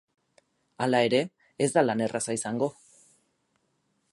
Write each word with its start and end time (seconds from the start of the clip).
Hala 0.85 1.01
ere, 1.09 1.19
ez 1.65 1.69
da 1.75 1.83
lan 1.85 2.01
erraza 2.07 2.39
izango. 2.39 2.71